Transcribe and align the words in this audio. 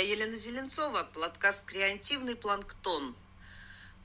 Я 0.00 0.06
Елена 0.06 0.34
Зеленцова, 0.34 1.02
подкаст 1.12 1.62
«Креативный 1.66 2.34
планктон». 2.34 3.14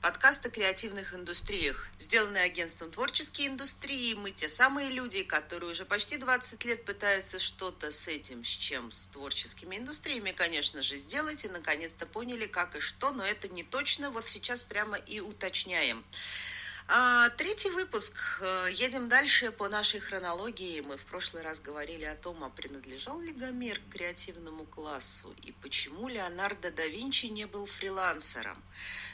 Подкаст 0.02 0.44
о 0.44 0.50
креативных 0.50 1.14
индустриях, 1.14 1.88
сделанный 1.98 2.42
агентством 2.42 2.90
творческие 2.90 3.48
индустрии. 3.48 4.12
Мы 4.12 4.30
те 4.30 4.46
самые 4.46 4.90
люди, 4.90 5.22
которые 5.22 5.70
уже 5.70 5.86
почти 5.86 6.18
20 6.18 6.62
лет 6.66 6.84
пытаются 6.84 7.38
что-то 7.38 7.92
с 7.92 8.08
этим, 8.08 8.44
с 8.44 8.48
чем, 8.48 8.92
с 8.92 9.06
творческими 9.06 9.78
индустриями, 9.78 10.32
конечно 10.32 10.82
же, 10.82 10.98
сделать. 10.98 11.46
И 11.46 11.48
наконец-то 11.48 12.04
поняли, 12.04 12.44
как 12.44 12.76
и 12.76 12.80
что, 12.80 13.12
но 13.12 13.24
это 13.24 13.48
не 13.48 13.62
точно. 13.62 14.10
Вот 14.10 14.28
сейчас 14.28 14.62
прямо 14.62 14.98
и 14.98 15.20
уточняем. 15.20 16.04
А, 16.88 17.30
третий 17.30 17.70
выпуск. 17.70 18.14
Э, 18.40 18.68
едем 18.72 19.08
дальше 19.08 19.50
по 19.50 19.68
нашей 19.68 19.98
хронологии. 19.98 20.80
Мы 20.82 20.96
в 20.96 21.04
прошлый 21.04 21.42
раз 21.42 21.58
говорили 21.58 22.04
о 22.04 22.14
том, 22.14 22.44
а 22.44 22.48
принадлежал 22.48 23.18
ли 23.18 23.32
Гомер 23.32 23.80
к 23.80 23.94
креативному 23.94 24.64
классу 24.66 25.34
и 25.42 25.50
почему 25.50 26.06
Леонардо 26.08 26.70
да 26.70 26.86
Винчи 26.86 27.26
не 27.26 27.46
был 27.46 27.66
фрилансером. 27.66 28.62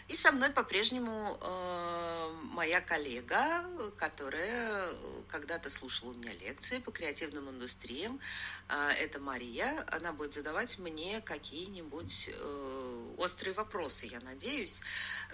И 0.09 0.15
со 0.15 0.33
мной 0.33 0.51
по-прежнему 0.51 1.39
э, 1.41 2.31
моя 2.53 2.83
коллега, 2.83 3.65
которая 3.97 4.91
когда-то 5.29 5.71
слушала 5.71 6.11
у 6.11 6.15
меня 6.15 6.35
лекции 6.35 6.79
по 6.79 6.91
креативным 6.93 7.49
индустриям. 7.49 8.21
Э, 8.69 8.91
это 9.01 9.19
Мария. 9.19 9.83
Она 9.91 10.13
будет 10.13 10.35
задавать 10.35 10.79
мне 10.79 11.23
какие-нибудь 11.23 12.29
э, 12.35 13.02
острые 13.23 13.55
вопросы, 13.55 14.07
я 14.07 14.21
надеюсь. 14.21 14.83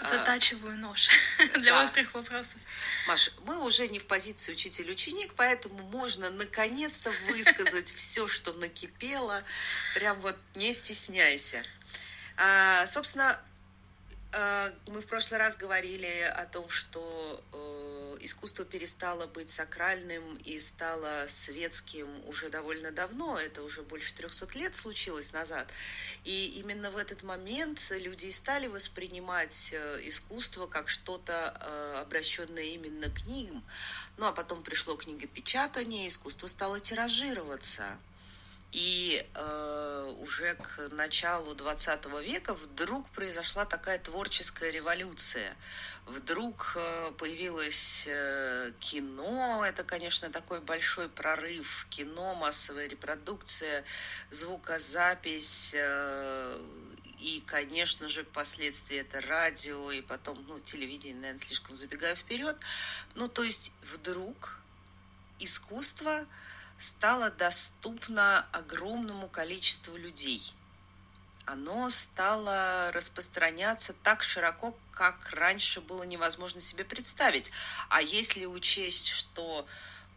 Затачиваю 0.01 0.77
нож 0.77 1.09
для 1.55 1.73
да. 1.73 1.85
острых 1.85 2.15
вопросов. 2.15 2.61
Маш, 3.09 3.31
мы 3.45 3.59
уже 3.65 3.89
не 3.89 3.99
в 3.99 4.07
позиции 4.07 4.53
учитель-ученик, 4.53 5.35
поэтому 5.35 5.83
можно 5.85 6.31
наконец-то 6.31 7.11
высказать 7.27 7.93
все, 7.97 8.29
что 8.29 8.53
накипело. 8.53 9.43
Прям 9.95 10.21
вот 10.21 10.37
не 10.55 10.73
стесняйся. 10.73 11.63
А, 12.37 12.87
собственно, 12.87 13.41
а, 14.33 14.73
мы 14.87 15.01
в 15.01 15.07
прошлый 15.07 15.39
раз 15.39 15.57
говорили 15.57 16.21
о 16.37 16.45
том, 16.47 16.69
что 16.69 17.43
э, 17.53 17.88
искусство 18.21 18.65
перестало 18.65 19.27
быть 19.27 19.51
сакральным 19.51 20.37
и 20.45 20.59
стало 20.59 21.27
светским 21.29 22.09
уже 22.27 22.49
довольно 22.49 22.91
давно. 22.91 23.39
Это 23.39 23.63
уже 23.63 23.83
больше 23.83 24.15
300 24.15 24.59
лет 24.59 24.77
случилось 24.77 25.33
назад. 25.33 25.69
И 26.25 26.59
именно 26.59 26.91
в 26.91 26.97
этот 26.97 27.23
момент 27.23 27.81
люди 27.91 28.27
и 28.27 28.33
стали 28.33 28.67
воспринимать 28.67 29.71
э, 29.73 30.01
искусство 30.05 30.67
как 30.67 30.89
что-то 30.89 31.57
э, 31.61 32.01
обращенное 32.03 32.65
именно 32.65 33.11
к 33.11 33.27
ним. 33.27 33.63
Ну 34.17 34.27
а 34.27 34.33
потом 34.33 34.63
пришло 34.63 34.97
книгопечатание, 34.97 36.09
искусство 36.09 36.47
стало 36.47 36.81
тиражироваться. 36.81 37.99
И 38.73 39.27
э, 39.35 40.15
уже 40.21 40.55
к 40.55 40.89
началу 40.91 41.55
20 41.55 42.05
века 42.23 42.53
вдруг 42.55 43.09
произошла 43.11 43.65
такая 43.65 43.99
творческая 43.99 44.71
революция. 44.71 45.57
Вдруг 46.05 46.73
э, 46.77 47.13
появилось 47.17 48.05
э, 48.07 48.73
кино, 48.79 49.65
это, 49.67 49.85
конечно, 49.85 50.29
такой 50.29 50.61
большой 50.61 51.09
прорыв. 51.09 51.87
Кино, 51.89 52.35
массовая 52.35 52.89
репродукция, 52.89 53.85
звукозапись, 54.31 55.73
э, 55.75 56.61
и, 57.21 57.43
конечно 57.47 58.09
же, 58.09 58.23
впоследствии 58.25 58.99
это 58.99 59.23
радио, 59.23 59.91
и 59.91 60.03
потом, 60.03 60.45
ну, 60.47 60.61
телевидение, 60.61 61.17
наверное, 61.17 61.41
слишком 61.41 61.75
забегаю 61.75 62.17
вперед. 62.17 62.57
Ну, 63.15 63.29
то 63.29 63.43
есть 63.43 63.73
вдруг 63.95 64.59
искусство 65.39 66.27
стало 66.79 67.31
доступно 67.31 68.47
огромному 68.53 69.29
количеству 69.29 69.97
людей. 69.97 70.55
Оно 71.45 71.91
стало 71.91 72.91
распространяться 72.93 73.95
так 74.03 74.23
широко, 74.23 74.77
как 74.93 75.31
раньше 75.31 75.81
было 75.81 76.03
невозможно 76.03 76.61
себе 76.61 76.85
представить. 76.85 77.51
А 77.89 78.03
если 78.03 78.45
учесть, 78.45 79.09
что 79.09 79.67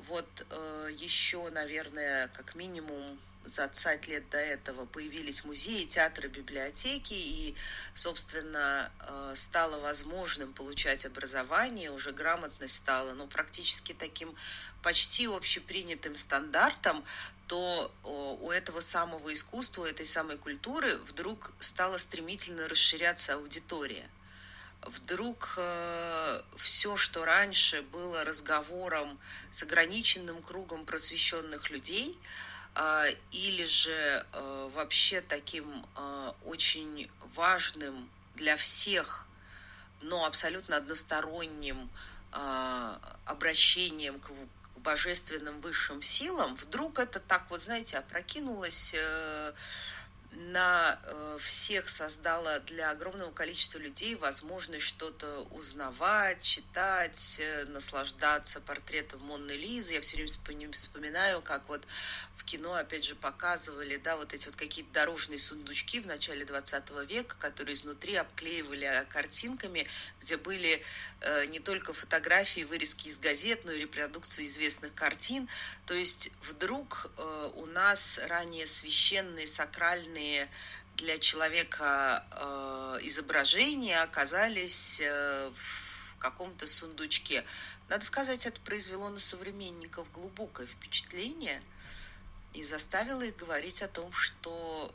вот 0.08 0.28
э, 0.50 0.90
еще, 0.98 1.50
наверное, 1.52 2.28
как 2.30 2.56
минимум 2.56 3.20
за 3.46 3.68
20 3.68 4.08
лет 4.08 4.30
до 4.30 4.38
этого 4.38 4.86
появились 4.86 5.44
музеи, 5.44 5.86
театры, 5.86 6.30
библиотеки, 6.30 7.14
и, 7.14 7.56
собственно, 7.96 8.92
э, 9.00 9.34
стало 9.36 9.80
возможным 9.80 10.54
получать 10.54 11.06
образование, 11.06 11.92
уже 11.92 12.12
грамотность 12.12 12.76
стала 12.76 13.14
ну, 13.14 13.28
практически 13.28 13.94
таким 13.94 14.36
почти 14.82 15.28
общепринятым 15.28 16.18
стандартом, 16.18 17.04
то 17.48 17.92
у 18.04 18.50
этого 18.50 18.80
самого 18.80 19.34
искусства, 19.34 19.82
у 19.82 19.86
этой 19.86 20.06
самой 20.06 20.38
культуры 20.38 20.96
вдруг 21.00 21.52
стала 21.60 21.98
стремительно 21.98 22.70
расширяться 22.70 23.34
аудитория. 23.34 24.10
Вдруг 24.84 25.56
э, 25.58 26.42
все, 26.58 26.98
что 26.98 27.24
раньше 27.24 27.84
было 27.84 28.24
разговором 28.24 29.20
с 29.52 29.62
ограниченным 29.62 30.42
кругом 30.42 30.86
просвещенных 30.86 31.70
людей, 31.70 32.18
или 33.32 33.66
же 33.66 34.26
а, 34.32 34.70
вообще 34.70 35.22
таким 35.22 35.86
а, 35.96 36.36
очень 36.46 37.10
важным 37.36 38.10
для 38.36 38.56
всех, 38.58 39.28
но 40.02 40.26
абсолютно 40.26 40.78
односторонним 40.78 41.90
обращением 43.26 44.22
к 44.22 44.32
божественным 44.84 45.60
высшим 45.62 46.02
силам, 46.02 46.56
вдруг 46.56 47.00
это 47.00 47.20
так 47.20 47.46
вот, 47.50 47.62
знаете, 47.62 47.98
опрокинулось 47.98 48.92
э, 48.94 49.54
на 50.32 51.00
э, 51.04 51.38
всех 51.42 51.90
создала 51.90 52.60
для 52.60 52.92
огромного 52.92 53.32
количества 53.32 53.80
людей 53.80 54.16
возможность 54.16 54.86
что-то 54.86 55.48
узнавать, 55.52 56.42
читать, 56.42 57.36
э, 57.40 57.66
наслаждаться 57.66 58.62
портретом 58.62 59.22
Монны 59.22 59.52
Лизы. 59.52 59.94
Я 59.94 60.02
все 60.02 60.16
время 60.16 60.72
вспоминаю, 60.72 61.42
как 61.42 61.68
вот 61.68 61.86
в 62.38 62.46
кино, 62.46 62.76
опять 62.76 63.04
же, 63.04 63.16
показывали, 63.16 63.98
да, 63.98 64.16
вот 64.16 64.34
эти 64.34 64.46
вот 64.46 64.56
какие-то 64.56 64.92
дорожные 64.94 65.38
сундучки 65.38 66.00
в 66.00 66.08
начале 66.08 66.46
20 66.46 66.90
века, 67.08 67.36
которые 67.38 67.76
изнутри 67.76 68.16
обклеивали 68.16 69.06
картинками, 69.10 69.86
где 70.22 70.38
были 70.38 70.82
э, 71.20 71.46
не 71.48 71.60
только 71.60 71.94
фотографии, 71.94 72.62
вырезки 72.62 73.10
из 73.10 73.20
газет, 73.20 73.66
но 73.66 73.74
и 73.74 73.82
репродукции 73.82 74.46
известных 74.46 74.94
картин. 74.94 75.50
То 75.86 75.94
есть 75.94 76.32
вдруг 76.50 77.12
э, 77.18 77.52
у 77.56 77.66
нас 77.66 78.20
ранее 78.28 78.66
священные, 78.66 79.48
сакральные 79.48 80.21
для 80.96 81.18
человека 81.20 82.26
э, 82.32 83.00
изображения 83.04 84.02
оказались 84.02 85.00
э, 85.02 85.52
в 85.56 86.18
каком-то 86.18 86.68
сундучке. 86.68 87.46
Надо 87.90 88.06
сказать, 88.06 88.46
это 88.46 88.60
произвело 88.62 89.10
на 89.10 89.20
современников 89.20 90.12
глубокое 90.12 90.68
впечатление– 90.68 91.62
и 92.54 92.64
заставила 92.64 93.22
их 93.22 93.36
говорить 93.38 93.82
о 93.82 93.88
том, 93.88 94.12
что, 94.12 94.94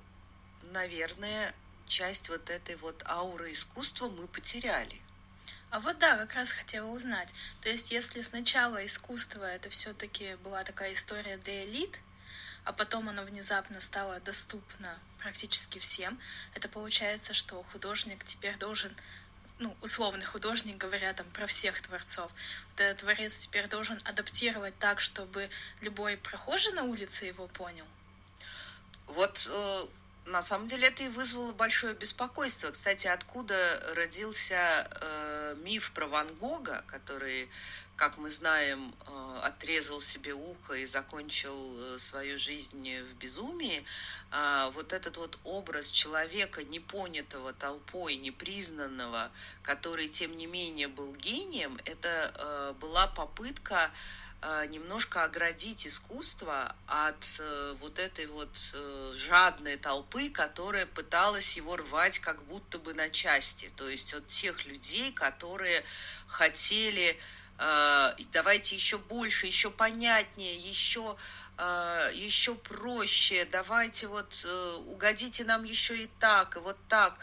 наверное, 0.73 1.55
часть 1.87 2.29
вот 2.29 2.51
этой 2.51 2.77
вот 2.77 3.03
ауры 3.07 3.53
искусства 3.53 4.09
мы 4.09 4.27
потеряли. 4.27 5.01
А 5.71 5.81
вот 5.81 5.99
да, 5.99 6.17
как 6.17 6.35
раз 6.35 6.51
хотела 6.51 6.89
узнать. 6.91 7.29
То 7.61 7.69
есть, 7.69 7.91
если 7.91 8.21
сначала 8.21 8.85
искусство 8.85 9.45
это 9.45 9.69
все-таки 9.71 10.37
была 10.37 10.63
такая 10.63 10.93
история 10.93 11.39
для 11.39 11.65
элит, 11.65 11.99
а 12.65 12.73
потом 12.73 13.09
оно 13.09 13.23
внезапно 13.23 13.81
стало 13.81 14.21
доступно 14.21 14.99
практически 15.27 15.81
всем, 15.81 16.17
это 16.55 16.69
получается, 16.69 17.35
что 17.35 17.61
художник 17.73 18.23
теперь 18.23 18.57
должен 18.59 18.95
ну, 19.59 19.77
условный 19.83 20.25
художник, 20.25 20.77
говоря 20.77 21.13
там 21.15 21.27
про 21.31 21.49
всех 21.49 21.83
творцов, 21.83 22.31
этот 22.77 22.99
творец 22.99 23.37
теперь 23.41 23.67
должен 23.69 23.99
адаптировать 24.05 24.79
так, 24.79 25.01
чтобы 25.01 25.51
любой 25.81 26.17
прохожий 26.17 26.73
на 26.75 26.85
улице 26.85 27.25
его 27.25 27.49
понял? 27.49 27.87
Вот 29.09 29.49
э, 29.51 29.87
на 30.27 30.43
самом 30.43 30.69
деле 30.69 30.87
это 30.87 31.03
и 31.03 31.09
вызвало 31.09 31.53
большое 31.53 31.95
беспокойство. 31.95 32.71
Кстати, 32.71 33.09
откуда 33.09 33.83
родился 33.97 34.89
э, 34.89 35.57
миф 35.65 35.91
про 35.91 36.07
Ван 36.07 36.33
Гога, 36.35 36.85
который 36.87 37.51
как 37.97 38.19
мы 38.19 38.31
знаем, 38.31 38.95
э, 39.07 39.41
отрезал 39.43 40.01
себе 40.01 40.35
ухо 40.35 40.75
и 40.75 40.85
закончил 40.85 41.95
э, 41.95 41.99
свою 41.99 42.39
жизнь 42.39 43.01
в 43.01 43.15
безумии, 43.15 43.85
а, 44.31 44.71
вот 44.71 44.93
этот 44.93 45.17
вот 45.17 45.39
образ 45.45 45.91
человека, 45.91 46.63
непонятого 46.63 47.53
толпой, 47.55 48.17
непризнанного, 48.17 49.31
который, 49.63 50.09
тем 50.09 50.37
не 50.37 50.47
менее, 50.47 50.89
был 50.89 51.15
гением, 51.15 51.79
это 51.85 52.33
э, 52.35 52.75
была 52.81 53.07
попытка 53.07 53.91
немножко 54.69 55.25
оградить 55.25 55.87
искусство 55.87 56.77
от 56.87 57.41
вот 57.81 57.99
этой 57.99 58.27
вот 58.27 58.51
жадной 59.15 59.77
толпы, 59.79 60.29
которая 60.29 60.85
пыталась 60.85 61.57
его 61.57 61.75
рвать 61.77 62.19
как 62.19 62.41
будто 62.45 62.79
бы 62.79 62.93
на 62.93 63.09
части. 63.09 63.73
То 63.77 63.89
есть 63.89 64.13
от 64.13 64.29
тех 64.29 64.67
людей, 64.67 65.11
которые 65.11 65.83
хотели 66.27 67.19
давайте 68.33 68.77
еще 68.77 68.99
больше, 68.99 69.47
еще 69.47 69.71
понятнее, 69.71 70.57
еще 70.57 71.17
еще 72.13 72.55
проще, 72.55 73.49
давайте 73.51 74.09
вот 74.09 74.47
угодите 74.87 75.43
нам 75.45 75.65
еще 75.65 75.97
и 75.97 76.11
так, 76.21 76.57
и 76.57 76.61
вот 76.61 76.77
так. 76.87 77.19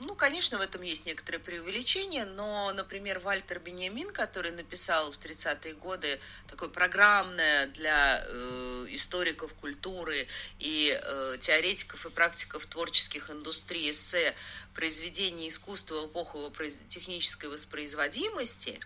Ну, 0.00 0.16
конечно, 0.16 0.58
в 0.58 0.60
этом 0.60 0.82
есть 0.82 1.06
некоторое 1.06 1.38
преувеличение, 1.38 2.24
но, 2.24 2.72
например, 2.74 3.20
Вальтер 3.20 3.60
Бенемин, 3.60 4.10
который 4.10 4.50
написал 4.50 5.12
в 5.12 5.18
30-е 5.18 5.74
годы 5.74 6.20
такое 6.48 6.68
программное 6.68 7.68
для 7.68 8.22
э, 8.26 8.86
историков 8.90 9.54
культуры 9.54 10.26
и 10.58 11.00
э, 11.00 11.36
теоретиков 11.40 12.04
и 12.06 12.10
практиков 12.10 12.66
творческих 12.66 13.30
индустрий 13.30 13.92
эссе 13.92 14.34
«Произведение 14.74 15.48
искусства 15.48 16.02
в 16.02 16.06
эпоху 16.08 16.52
технической 16.88 17.48
воспроизводимости», 17.48 18.80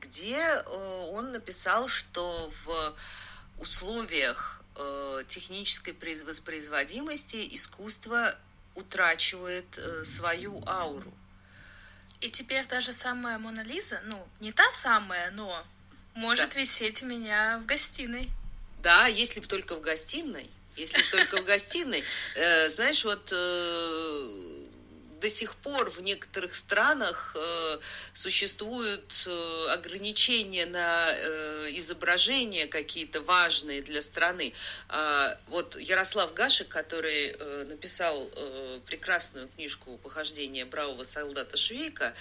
где 0.00 0.36
э, 0.36 1.08
он 1.12 1.32
написал, 1.32 1.88
что 1.88 2.52
в 2.64 2.96
условиях 3.58 4.60
э, 4.76 5.22
технической 5.28 5.96
воспроизводимости 6.24 7.48
искусство 7.54 8.34
утрачивает 8.74 9.66
э, 9.78 10.04
свою 10.04 10.62
ауру. 10.66 11.12
И 12.20 12.30
теперь 12.30 12.66
даже 12.66 12.92
самая 12.92 13.38
Мона 13.38 13.62
Лиза, 13.62 14.00
ну, 14.04 14.26
не 14.40 14.52
та 14.52 14.70
самая, 14.70 15.30
но 15.32 15.64
может 16.14 16.50
да. 16.50 16.60
висеть 16.60 17.02
у 17.02 17.06
меня 17.06 17.58
в 17.62 17.66
гостиной. 17.66 18.30
Да, 18.82 19.06
если 19.06 19.40
бы 19.40 19.46
только 19.46 19.76
в 19.76 19.80
гостиной. 19.80 20.50
Если 20.76 21.02
только 21.10 21.40
в 21.40 21.44
гостиной. 21.44 22.04
Знаешь, 22.34 23.02
вот 23.04 23.32
до 25.20 25.30
сих 25.30 25.54
пор 25.56 25.90
в 25.90 26.00
некоторых 26.00 26.54
странах 26.54 27.34
э, 27.36 27.78
существуют 28.12 29.24
э, 29.26 29.66
ограничения 29.70 30.66
на 30.66 31.08
э, 31.10 31.68
изображения 31.72 32.66
какие-то 32.66 33.20
важные 33.20 33.82
для 33.82 34.02
страны. 34.02 34.52
Э, 34.88 35.36
вот 35.48 35.76
Ярослав 35.76 36.34
Гашек, 36.34 36.68
который 36.68 37.36
написал 37.64 38.30
прекрасную 38.86 39.48
книжку 39.48 39.98
«Похождение 39.98 40.64
бравого 40.64 41.04
солдата 41.04 41.56
Швейка», 41.56 42.14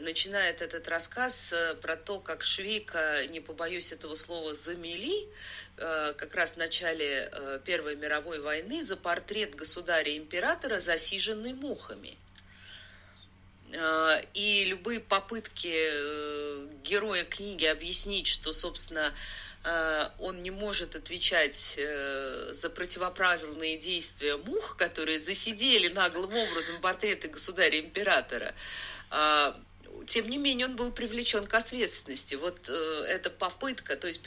начинает 0.00 0.60
этот 0.62 0.88
рассказ 0.88 1.54
про 1.80 1.96
то, 1.96 2.18
как 2.18 2.42
Швейка, 2.42 3.26
не 3.28 3.40
побоюсь 3.40 3.92
этого 3.92 4.14
слова, 4.14 4.54
замели, 4.54 5.28
как 5.76 6.34
раз 6.34 6.54
в 6.54 6.56
начале 6.56 7.30
Первой 7.64 7.96
мировой 7.96 8.40
войны 8.40 8.82
за 8.82 8.96
портрет 8.96 9.54
государя-императора, 9.54 10.80
засиженный 10.80 11.54
мухами. 11.54 12.18
Э, 13.72 14.22
и 14.34 14.64
любые 14.64 15.00
попытки 15.00 15.72
э, 15.72 16.68
героя 16.82 17.24
книги 17.24 17.64
объяснить, 17.64 18.26
что, 18.26 18.52
собственно, 18.52 19.12
э, 19.64 20.08
он 20.18 20.42
не 20.42 20.50
может 20.50 20.96
отвечать 20.96 21.78
за 22.52 22.70
противоправные 22.70 23.78
действия 23.78 24.36
мух, 24.36 24.76
которые 24.76 25.20
засидели 25.20 25.88
наглым 25.88 26.34
образом 26.34 26.80
портреты 26.80 27.28
государя-императора, 27.28 28.54
тем 30.06 30.28
не 30.28 30.38
менее 30.38 30.66
он 30.66 30.76
был 30.76 30.92
привлечен 30.92 31.46
к 31.46 31.54
ответственности. 31.54 32.34
Вот 32.36 32.68
эта 32.68 33.28
попытка, 33.28 33.96
то 33.96 34.06
есть 34.08 34.22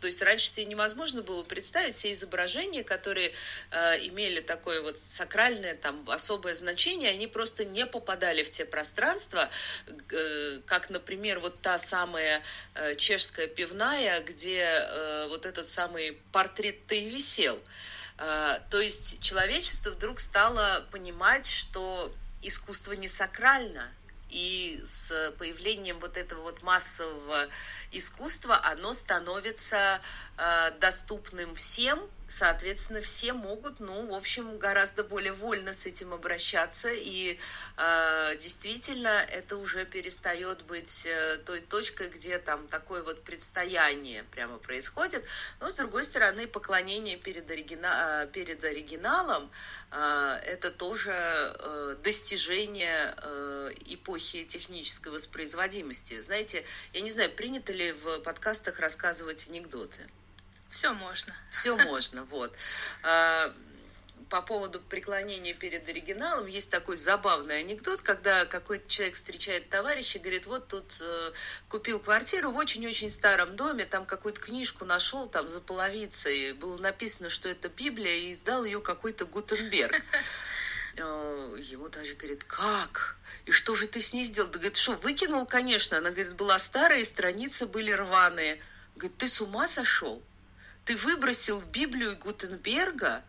то 0.00 0.06
есть 0.06 0.20
раньше 0.20 0.48
себе 0.48 0.66
невозможно 0.66 1.22
было 1.22 1.42
представить 1.42 1.94
все 1.94 2.12
изображения, 2.12 2.84
которые 2.84 3.32
э, 3.70 4.06
имели 4.06 4.40
такое 4.40 4.82
вот 4.82 4.98
сакральное, 4.98 5.74
там, 5.74 6.08
особое 6.10 6.54
значение, 6.54 7.10
они 7.10 7.26
просто 7.26 7.64
не 7.64 7.86
попадали 7.86 8.42
в 8.42 8.50
те 8.50 8.66
пространства, 8.66 9.48
э, 9.86 10.60
как, 10.66 10.90
например, 10.90 11.40
вот 11.40 11.60
та 11.60 11.78
самая 11.78 12.42
э, 12.74 12.94
чешская 12.96 13.46
пивная, 13.46 14.20
где 14.20 14.64
э, 14.64 15.28
вот 15.28 15.46
этот 15.46 15.68
самый 15.68 16.18
портрет-то 16.30 16.94
и 16.94 17.08
висел. 17.08 17.58
Э, 18.18 18.60
то 18.70 18.80
есть 18.80 19.22
человечество 19.22 19.90
вдруг 19.90 20.20
стало 20.20 20.86
понимать, 20.90 21.46
что 21.46 22.14
искусство 22.42 22.92
не 22.92 23.08
сакрально, 23.08 23.90
и 24.28 24.82
с 24.84 25.32
появлением 25.38 25.98
вот 26.00 26.16
этого 26.16 26.42
вот 26.42 26.62
массового 26.62 27.48
искусства 27.92 28.60
оно 28.64 28.92
становится 28.92 30.00
э, 30.36 30.72
доступным 30.80 31.54
всем, 31.54 32.00
соответственно, 32.28 33.00
все 33.00 33.32
могут, 33.32 33.80
ну, 33.80 34.06
в 34.06 34.14
общем, 34.14 34.58
гораздо 34.58 35.04
более 35.04 35.32
вольно 35.32 35.72
с 35.72 35.86
этим 35.86 36.12
обращаться, 36.12 36.88
и 36.92 37.38
э, 37.76 38.36
действительно 38.38 39.24
это 39.30 39.56
уже 39.56 39.84
перестает 39.84 40.62
быть 40.62 41.06
э, 41.06 41.38
той 41.44 41.60
точкой, 41.60 42.08
где 42.08 42.38
там 42.38 42.66
такое 42.68 43.02
вот 43.02 43.22
предстояние 43.22 44.24
прямо 44.24 44.58
происходит. 44.58 45.24
Но, 45.60 45.70
с 45.70 45.74
другой 45.74 46.04
стороны, 46.04 46.46
поклонение 46.46 47.16
перед, 47.16 47.50
оригина... 47.50 48.24
Э, 48.24 48.26
перед 48.32 48.64
оригиналом 48.64 49.50
э, 49.92 50.40
это 50.44 50.70
тоже 50.70 51.12
э, 51.12 51.96
достижение 52.02 53.14
э, 53.16 53.72
эпохи 53.86 54.44
технической 54.44 55.12
воспроизводимости. 55.12 56.20
Знаете, 56.20 56.64
я 56.92 57.00
не 57.00 57.10
знаю, 57.10 57.30
принято 57.30 57.72
ли 57.72 57.92
в 57.92 58.20
подкастах 58.20 58.80
рассказывать 58.80 59.48
анекдоты. 59.48 60.02
Все 60.70 60.92
можно. 60.92 61.34
Все 61.50 61.76
можно, 61.76 62.24
вот. 62.24 62.54
А, 63.02 63.52
по 64.28 64.42
поводу 64.42 64.80
преклонения 64.80 65.54
перед 65.54 65.88
оригиналом 65.88 66.46
есть 66.46 66.70
такой 66.70 66.96
забавный 66.96 67.60
анекдот, 67.60 68.02
когда 68.02 68.44
какой-то 68.44 68.88
человек 68.88 69.14
встречает 69.14 69.70
товарища 69.70 70.18
и 70.18 70.20
говорит, 70.20 70.46
вот 70.46 70.68
тут 70.68 70.98
э, 71.00 71.32
купил 71.68 72.00
квартиру 72.00 72.50
в 72.50 72.56
очень-очень 72.56 73.10
старом 73.10 73.54
доме, 73.56 73.86
там 73.86 74.04
какую-то 74.04 74.40
книжку 74.40 74.84
нашел 74.84 75.28
там 75.28 75.48
за 75.48 75.60
половицей, 75.60 76.52
было 76.54 76.76
написано, 76.78 77.30
что 77.30 77.48
это 77.48 77.68
Библия, 77.68 78.16
и 78.16 78.32
издал 78.32 78.64
ее 78.64 78.80
какой-то 78.80 79.26
Гутенберг. 79.26 79.94
Э, 80.98 81.56
ему 81.60 81.90
даже 81.90 82.14
говорит, 82.14 82.44
как? 82.44 83.18
И 83.44 83.50
что 83.50 83.74
же 83.74 83.86
ты 83.86 84.00
с 84.00 84.14
ней 84.14 84.24
сделал? 84.24 84.48
Да 84.48 84.54
говорит, 84.54 84.78
что, 84.78 84.92
выкинул, 84.92 85.44
конечно. 85.44 85.98
Она 85.98 86.08
говорит, 86.08 86.34
была 86.36 86.58
старая, 86.58 87.00
и 87.00 87.04
страницы 87.04 87.66
были 87.66 87.90
рваные. 87.90 88.58
Говорит, 88.94 89.18
ты 89.18 89.28
с 89.28 89.42
ума 89.42 89.68
сошел? 89.68 90.22
Ты 90.86 90.96
выбросил 90.96 91.60
Библию 91.60 92.16
Гутенберга? 92.16 93.22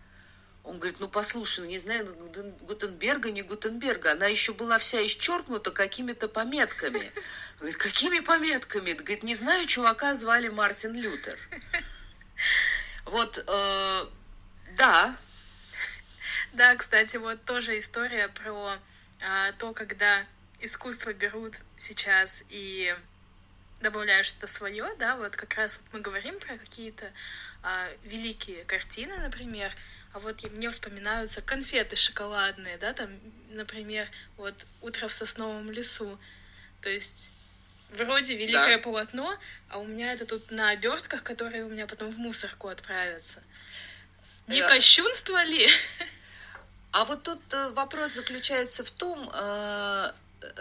Он 0.63 0.77
говорит, 0.77 1.00
ну 1.00 1.07
послушай, 1.07 1.62
ну 1.62 1.65
не 1.65 1.80
знаю, 1.80 2.15
ну, 2.19 2.51
Гутенберга, 2.62 3.31
не 3.31 3.42
Гутенберга. 3.42 4.12
Она 4.12 4.27
еще 4.27 4.54
была 4.54 4.77
вся 4.77 5.06
исчеркнута 5.06 5.71
какими-то 5.71 6.27
пометками. 6.27 7.12
Говорит, 7.57 7.77
какими 7.77 8.19
пометками? 8.19 8.94
Говорит, 8.94 9.24
не 9.24 9.33
знаю, 9.33 9.65
чувака 9.65 10.13
звали 10.13 10.50
Мартин 10.50 10.95
Лютер. 10.95 11.38
Вот, 13.06 13.44
э, 13.47 14.06
да. 14.78 15.16
Да, 16.52 16.76
кстати, 16.76 17.16
вот 17.16 17.44
тоже 17.45 17.80
история 17.80 18.28
про 18.28 18.78
э, 19.21 19.54
то, 19.57 19.71
когда 19.73 20.26
искусство 20.59 21.14
берут 21.14 21.56
сейчас 21.78 22.44
и 22.49 22.94
добавляют 23.81 24.25
что-то 24.25 24.47
свое, 24.47 24.89
да, 24.99 25.15
вот 25.15 25.35
как 25.35 25.55
раз 25.55 25.77
вот 25.77 25.93
мы 25.93 25.99
говорим 25.99 26.39
про 26.39 26.57
какие-то 26.57 27.11
а, 27.63 27.87
великие 28.03 28.63
картины, 28.65 29.17
например, 29.17 29.71
а 30.13 30.19
вот 30.19 30.43
мне 30.51 30.69
вспоминаются 30.69 31.41
конфеты 31.41 31.95
шоколадные, 31.95 32.77
да, 32.77 32.93
там, 32.93 33.09
например, 33.49 34.07
вот 34.37 34.55
«Утро 34.81 35.07
в 35.07 35.13
сосновом 35.13 35.69
лесу», 35.71 36.19
то 36.81 36.89
есть 36.89 37.31
вроде 37.91 38.35
великое 38.35 38.77
да. 38.77 38.83
полотно, 38.83 39.37
а 39.69 39.79
у 39.79 39.85
меня 39.85 40.13
это 40.13 40.25
тут 40.25 40.51
на 40.51 40.69
обертках, 40.69 41.23
которые 41.23 41.65
у 41.65 41.69
меня 41.69 41.87
потом 41.87 42.09
в 42.09 42.17
мусорку 42.17 42.67
отправятся. 42.67 43.43
Не 44.47 44.61
да. 44.61 44.67
кощунство 44.67 45.43
ли? 45.43 45.67
А 46.93 47.05
вот 47.05 47.23
тут 47.23 47.41
э, 47.53 47.69
вопрос 47.71 48.11
заключается 48.11 48.83
в 48.83 48.89
том, 48.89 49.29
э, 49.31 50.11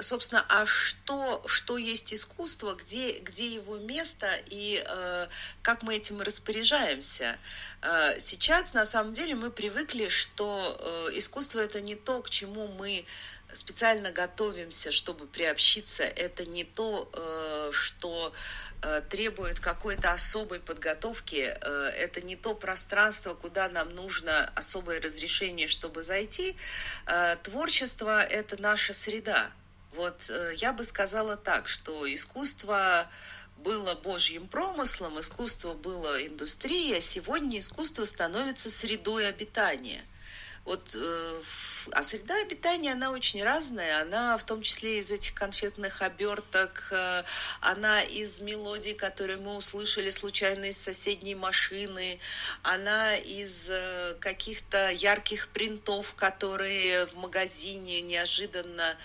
собственно, 0.01 0.45
а 0.49 0.67
что, 0.67 1.43
что 1.47 1.77
есть 1.77 2.15
искусство, 2.15 2.75
где, 2.75 3.19
где 3.19 3.47
его 3.47 3.77
место 3.77 4.29
и 4.47 4.83
э, 4.87 5.27
как 5.63 5.83
мы 5.83 5.97
этим 5.97 6.21
распоряжаемся. 6.21 7.39
Э, 7.83 8.19
сейчас, 8.21 8.75
на 8.75 8.87
самом 8.87 9.13
деле, 9.13 9.35
мы 9.35 9.51
привыкли, 9.51 10.09
что 10.09 10.77
э, 11.11 11.19
искусство 11.19 11.61
это 11.61 11.81
не 11.81 11.95
то, 11.95 12.23
к 12.23 12.31
чему 12.31 12.69
мы 12.69 13.05
специально 13.53 14.13
готовимся, 14.13 14.91
чтобы 14.93 15.27
приобщиться. 15.27 16.05
Это 16.05 16.47
не 16.47 16.65
то, 16.65 17.09
э, 17.13 17.71
что 17.73 18.33
э, 18.83 19.03
требует 19.09 19.61
какой-то 19.61 20.13
особой 20.13 20.61
подготовки. 20.61 21.57
Э, 21.61 21.91
это 21.97 22.23
не 22.23 22.37
то 22.37 22.55
пространство, 22.55 23.35
куда 23.35 23.69
нам 23.69 23.95
нужно 23.95 24.51
особое 24.55 25.01
разрешение, 25.01 25.69
чтобы 25.69 26.03
зайти. 26.03 26.57
Э, 27.07 27.37
творчество– 27.43 28.23
это 28.25 28.61
наша 28.61 28.95
среда. 28.95 29.51
Вот 29.97 30.29
э, 30.29 30.53
я 30.57 30.73
бы 30.75 30.85
сказала 30.85 31.37
так, 31.37 31.69
что 31.69 32.13
искусство 32.13 33.09
было 33.57 33.95
божьим 33.95 34.47
промыслом, 34.47 35.19
искусство 35.19 35.73
было 35.73 36.25
индустрией, 36.27 36.99
а 36.99 37.01
сегодня 37.01 37.61
искусство 37.61 38.05
становится 38.05 38.71
средой 38.71 39.27
обитания. 39.27 40.05
Вот, 40.67 40.97
э, 40.97 41.43
а 41.93 42.03
среда 42.03 42.35
обитания, 42.43 42.93
она 42.93 43.13
очень 43.13 43.43
разная. 43.43 44.03
Она 44.03 44.37
в 44.37 44.43
том 44.43 44.63
числе 44.63 44.99
из 44.99 45.13
этих 45.13 45.33
конфетных 45.33 46.03
оберток, 46.03 46.89
э, 46.91 47.23
она 47.61 48.03
из 48.03 48.41
мелодий, 48.41 48.95
которые 48.95 49.39
мы 49.39 49.55
услышали 49.55 50.11
случайно 50.11 50.65
из 50.65 50.77
соседней 50.77 51.37
машины, 51.37 52.19
она 52.63 53.15
из 53.15 53.69
э, 53.69 54.17
каких-то 54.19 54.91
ярких 54.91 55.49
принтов, 55.49 56.15
которые 56.15 57.07
в 57.07 57.15
магазине 57.15 58.01
неожиданно 58.01 58.97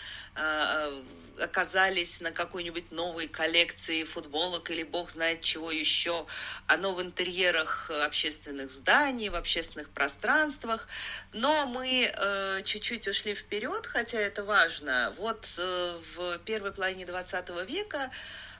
оказались 1.41 2.21
на 2.21 2.31
какой-нибудь 2.31 2.91
новой 2.91 3.27
коллекции 3.27 4.03
футболок 4.03 4.69
или 4.71 4.83
бог 4.83 5.10
знает 5.10 5.41
чего 5.41 5.71
еще, 5.71 6.25
оно 6.67 6.93
в 6.93 7.01
интерьерах 7.01 7.89
общественных 7.89 8.71
зданий, 8.71 9.29
в 9.29 9.36
общественных 9.36 9.89
пространствах. 9.89 10.88
Но 11.33 11.65
мы 11.65 12.12
э, 12.13 12.62
чуть-чуть 12.63 13.07
ушли 13.07 13.36
вперед, 13.36 13.86
хотя 13.88 14.19
это 14.19 14.43
важно. 14.43 15.13
Вот 15.17 15.53
э, 15.57 16.00
в 16.15 16.38
первой 16.39 16.71
половине 16.71 17.05
20 17.05 17.50
века 17.67 18.12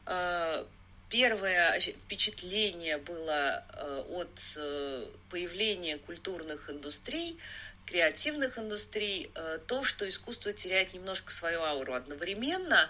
э, 0.06 0.66
первое 1.10 1.80
впечатление 1.80 2.98
было 2.98 3.64
э, 3.74 4.04
от 4.10 4.56
э, 4.58 5.06
появления 5.30 5.98
культурных 5.98 6.70
индустрий– 6.70 7.38
креативных 7.86 8.58
индустрий 8.58 9.32
э, 9.36 9.60
то, 9.68 9.84
что 9.84 10.08
искусство 10.08 10.54
теряет 10.54 10.94
немножко 10.94 11.32
свою 11.32 11.62
ауру 11.62 11.94
одновременно. 11.94 12.90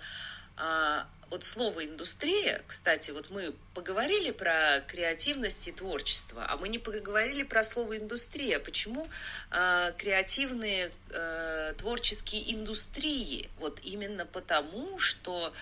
А, 0.58 1.08
вот 1.30 1.44
слово 1.44 1.86
индустрия, 1.86 2.62
кстати, 2.68 3.12
вот 3.12 3.30
мы 3.30 3.54
поговорили 3.74 4.32
про 4.32 4.82
креативность 4.88 5.68
и 5.68 5.72
творчество, 5.72 6.46
а 6.48 6.58
мы 6.58 6.68
не 6.68 6.78
поговорили 6.78 7.44
про 7.44 7.64
слово 7.64 7.98
индустрия. 7.98 8.60
Почему 8.60 9.08
э, 9.52 9.94
креативные 9.98 10.92
э, 11.10 11.74
творческие 11.78 12.54
индустрии? 12.54 13.50
Вот 13.60 13.80
именно 13.84 14.26
потому, 14.26 15.00
что 15.00 15.54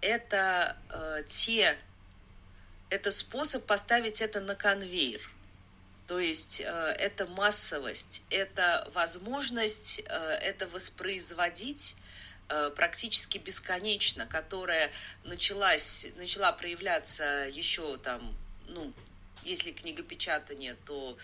это 0.00 0.76
те, 1.28 1.76
это 2.90 3.10
способ 3.10 3.66
поставить 3.66 4.20
это 4.20 4.40
на 4.40 4.54
конвейер. 4.54 5.20
То 6.12 6.18
есть 6.18 6.60
э, 6.60 6.94
это 6.98 7.26
массовость, 7.26 8.22
это 8.28 8.86
возможность 8.92 10.02
э, 10.04 10.14
это 10.42 10.66
воспроизводить 10.66 11.96
э, 12.50 12.70
практически 12.76 13.38
бесконечно, 13.38 14.26
которая 14.26 14.90
началась, 15.24 16.06
начала 16.18 16.52
проявляться 16.52 17.48
еще 17.50 17.96
там, 17.96 18.36
ну, 18.68 18.92
если 19.42 19.72
книгопечатание, 19.72 20.76
то 20.84 21.16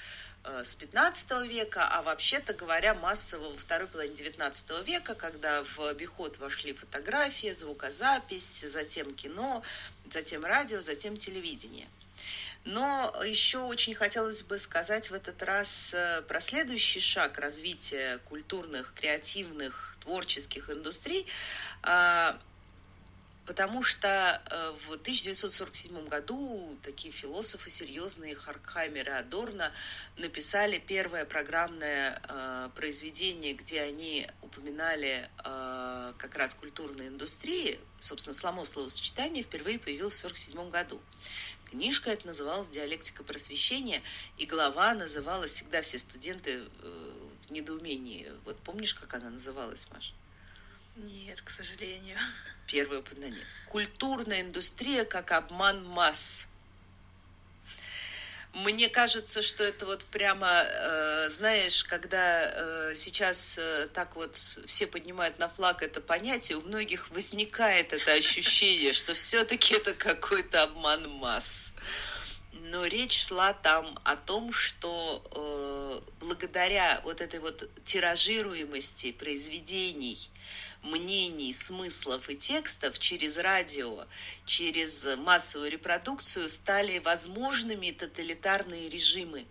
с 0.65 0.75
15 0.75 1.47
века, 1.47 1.87
а 1.87 2.01
вообще-то 2.01 2.55
говоря, 2.55 2.95
массово 2.95 3.51
во 3.51 3.59
второй 3.59 3.89
половине 3.89 4.17
19 4.17 4.87
века, 4.87 5.15
когда 5.15 5.65
в 5.65 5.81
обиход 5.81 6.39
вошли 6.39 6.73
фотографии, 6.73 7.53
звукозапись, 7.53 8.65
затем 8.73 9.15
кино, 9.15 9.63
затем 10.11 10.47
радио, 10.47 10.81
затем 10.81 11.19
телевидение. 11.19 11.89
Но 12.65 13.15
еще 13.25 13.59
очень 13.61 13.95
хотелось 13.95 14.43
бы 14.43 14.59
сказать 14.59 15.11
в 15.11 15.15
этот 15.15 15.43
раз 15.43 15.91
э, 15.95 16.23
про 16.23 16.41
следующий 16.41 17.01
шаг 17.01 17.39
развития 17.39 18.19
культурных, 18.27 18.93
креативных, 18.95 19.97
творческих 20.01 20.71
индустрий, 20.71 21.27
а, 21.83 22.39
потому 23.47 23.83
что 23.83 24.43
э, 24.51 24.75
в 24.87 24.93
1947 24.93 26.09
году 26.09 26.79
такие 26.83 27.13
философы 27.13 27.71
серьезные, 27.71 28.35
Харкхаймер 28.35 29.09
и 29.09 29.13
Адорно, 29.13 29.73
написали 30.17 30.79
первое 30.79 31.25
программное 31.25 32.21
э, 32.29 32.69
произведение, 32.75 33.55
где 33.55 33.81
они 33.83 34.27
упоминали 34.43 35.29
как 36.19 36.37
раз 36.37 36.55
культурные 36.55 37.09
индустрии. 37.09 37.79
Собственно, 38.01 38.35
само 38.35 38.65
словосочетание 38.65 39.43
впервые 39.43 39.79
появилось 39.79 40.15
в 40.15 40.25
1947 40.25 40.71
году. 40.71 41.01
Книжка 41.71 42.11
эта 42.11 42.27
называлась 42.27 42.71
«Диалектика 42.71 43.23
просвещения», 43.23 44.03
и 44.39 44.47
глава 44.47 44.95
называлась, 44.95 45.53
всегда 45.53 45.83
все 45.83 45.99
студенты 45.99 46.65
э, 46.83 47.29
в 47.47 47.51
недоумении. 47.51 48.33
Вот 48.45 48.59
помнишь, 48.61 48.95
как 48.95 49.13
она 49.15 49.29
называлась, 49.29 49.87
Маша? 49.91 50.15
Нет, 50.97 51.43
к 51.43 51.51
сожалению. 51.51 52.19
Первое 52.67 53.01
упоминание. 53.01 53.45
Культурная 53.69 54.41
индустрия 54.41 55.05
как 55.05 55.33
обман 55.33 55.85
масс. 55.85 56.48
Мне 58.55 58.89
кажется, 58.89 59.43
что 59.43 59.63
это 59.63 59.85
вот 59.85 60.05
прямо, 60.07 60.65
э, 60.65 61.29
знаешь, 61.29 61.85
когда 61.85 62.43
э, 62.43 62.95
сейчас 62.97 63.59
э, 63.59 63.89
так 63.93 64.17
вот 64.17 64.37
все 64.37 64.87
поднимают 64.87 65.39
на 65.39 65.49
флаг 65.49 65.83
это 65.83 66.01
понятие, 66.01 66.59
у 66.59 66.63
многих 66.63 67.11
возникает 67.11 67.93
это 67.93 68.13
ощущение, 68.13 68.95
что 68.95 69.15
все-таки 69.15 69.75
это 69.75 69.95
какой-то 69.95 70.63
обман 70.63 71.09
масс. 71.11 71.73
Но 72.71 72.85
речь 72.87 73.27
шла 73.27 73.53
там 73.53 73.99
о 74.05 74.17
том, 74.17 74.53
что 74.53 75.23
э, 75.31 76.01
благодаря 76.21 77.01
вот 77.05 77.21
этой 77.21 77.41
вот 77.41 77.69
тиражируемости 77.85 79.13
произведений, 79.13 80.31
мнений, 80.83 81.53
смыслов 81.53 82.29
и 82.31 82.37
текстов 82.37 82.99
через 82.99 83.39
радио, 83.39 84.07
через 84.45 85.05
массовую 85.17 85.71
репродукцию 85.71 86.49
стали 86.49 86.99
возможными 86.99 87.91
тоталитарные 87.91 88.89
режимы 88.89 89.47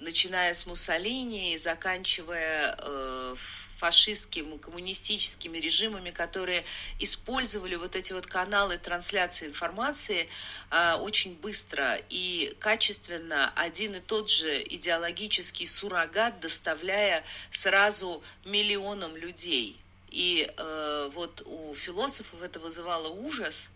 начиная 0.00 0.54
с 0.54 0.66
Муссолини 0.66 1.54
и 1.54 1.58
заканчивая 1.58 2.74
э, 2.78 3.34
фашистскими, 3.36 4.56
коммунистическими 4.56 5.58
режимами, 5.58 6.10
которые 6.10 6.64
использовали 6.98 7.76
вот 7.76 7.96
эти 7.96 8.12
вот 8.12 8.26
каналы 8.26 8.78
трансляции 8.78 9.46
информации 9.46 10.28
э, 10.70 10.94
очень 10.94 11.34
быстро 11.36 11.98
и 12.08 12.56
качественно 12.58 13.52
один 13.54 13.94
и 13.94 14.00
тот 14.00 14.30
же 14.30 14.62
идеологический 14.62 15.66
суррогат, 15.66 16.40
доставляя 16.40 17.22
сразу 17.50 18.22
миллионам 18.44 19.16
людей. 19.16 19.78
И 20.10 20.52
э, 20.56 21.10
вот 21.12 21.42
у 21.46 21.74
философов 21.74 22.42
это 22.42 22.58
вызывало 22.58 23.08
ужас. 23.08 23.68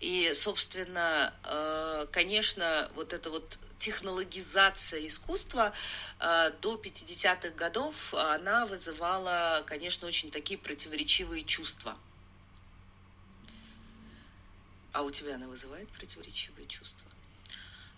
И, 0.00 0.32
собственно, 0.34 1.34
э, 1.44 2.06
конечно, 2.10 2.90
вот 2.94 3.12
эта 3.12 3.30
вот 3.30 3.58
технологизация 3.78 5.04
искусства 5.06 5.72
э, 6.20 6.52
до 6.60 6.74
50-х 6.74 7.50
годов, 7.50 8.14
она 8.14 8.66
вызывала, 8.66 9.64
конечно, 9.66 10.06
очень 10.06 10.30
такие 10.30 10.58
противоречивые 10.58 11.44
чувства. 11.44 11.96
А 14.92 15.02
у 15.02 15.10
тебя 15.10 15.34
она 15.34 15.48
вызывает 15.48 15.88
противоречивые 15.88 16.66
чувства? 16.66 17.10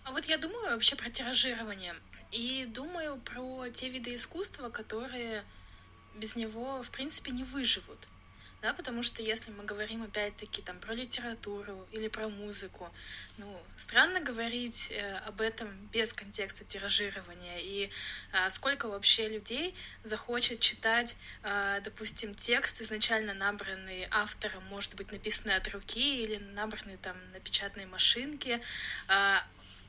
А 0.05 0.11
вот 0.11 0.25
я 0.25 0.37
думаю 0.37 0.71
вообще 0.71 0.95
про 0.95 1.09
тиражирование. 1.09 1.95
И 2.31 2.65
думаю 2.65 3.17
про 3.17 3.69
те 3.69 3.89
виды 3.89 4.15
искусства, 4.15 4.69
которые 4.69 5.43
без 6.15 6.35
него, 6.35 6.81
в 6.83 6.89
принципе, 6.89 7.31
не 7.31 7.43
выживут. 7.43 8.07
Да, 8.61 8.73
потому 8.73 9.03
что 9.03 9.21
если 9.21 9.51
мы 9.51 9.63
говорим 9.63 10.01
опять-таки 10.01 10.63
там 10.63 10.79
про 10.79 10.95
литературу 10.95 11.87
или 11.91 12.07
про 12.07 12.29
музыку, 12.29 12.91
ну, 13.37 13.61
странно 13.77 14.21
говорить 14.21 14.89
э, 14.89 15.17
об 15.17 15.41
этом 15.41 15.69
без 15.93 16.13
контекста 16.13 16.63
тиражирования. 16.63 17.59
И 17.59 17.91
э, 18.33 18.49
сколько 18.49 18.87
вообще 18.87 19.29
людей 19.29 19.75
захочет 20.03 20.61
читать, 20.61 21.15
э, 21.43 21.79
допустим, 21.83 22.33
текст, 22.33 22.81
изначально 22.81 23.35
набранный 23.35 24.07
автором, 24.09 24.63
может 24.65 24.95
быть, 24.95 25.11
написанный 25.11 25.57
от 25.57 25.67
руки 25.67 26.23
или 26.23 26.37
набранный 26.37 26.97
там 26.97 27.15
на 27.33 27.39
печатной 27.39 27.85
машинке, 27.85 28.61
э, 29.09 29.35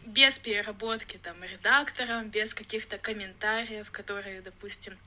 без 0.04 0.38
переработки 0.38 1.16
там 1.16 1.42
редактором, 1.42 2.28
без 2.28 2.52
каких-то 2.52 2.98
комментариев, 2.98 3.90
которые, 3.90 4.42
допустим, 4.42 4.98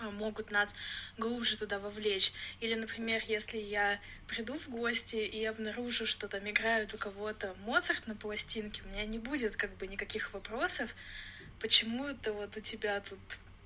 могут 0.00 0.50
нас 0.50 0.74
глубже 1.18 1.58
туда 1.58 1.78
вовлечь. 1.78 2.32
Или, 2.60 2.74
например, 2.74 3.22
если 3.26 3.58
я 3.58 4.00
приду 4.26 4.58
в 4.58 4.68
гости 4.68 5.16
и 5.16 5.44
обнаружу, 5.44 6.06
что 6.06 6.28
там 6.28 6.48
играют 6.48 6.94
у 6.94 6.98
кого-то 6.98 7.54
Моцарт 7.64 8.06
на 8.06 8.14
пластинке, 8.14 8.82
у 8.84 8.88
меня 8.88 9.04
не 9.06 9.18
будет 9.18 9.56
как 9.56 9.76
бы 9.76 9.86
никаких 9.86 10.32
вопросов, 10.32 10.94
почему 11.60 12.06
это 12.06 12.32
вот 12.32 12.56
у 12.56 12.60
тебя 12.60 13.00
тут 13.00 13.18